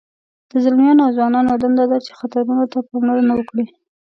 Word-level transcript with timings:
د 0.51 0.51
ځلمیانو 0.63 1.01
او 1.05 1.11
ځوانانو 1.17 1.59
دنده 1.63 1.85
ده 1.91 1.97
چې 2.05 2.11
خطرونو 2.19 2.63
ته 2.71 2.77
پاملرنه 2.89 3.33
وکړي. 3.35 3.65